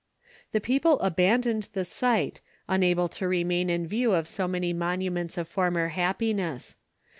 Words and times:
The 0.51 0.59
people 0.59 0.99
abandoned 1.01 1.69
the 1.73 1.85
site, 1.85 2.41
unable 2.67 3.07
to 3.09 3.27
remain 3.27 3.69
in 3.69 3.85
view 3.85 4.13
of 4.13 4.27
so 4.27 4.47
many 4.47 4.73
monuments 4.73 5.37
of 5.37 5.47
former 5.47 5.89
happiness. 5.89 6.75